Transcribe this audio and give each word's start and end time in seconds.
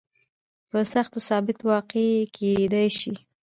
په 0.69 0.77
سختیو 0.93 1.21
کې 1.21 1.27
ثابت 1.29 1.57
واقع 1.69 2.07
کېدای 2.35 2.87
شي. 2.99 3.13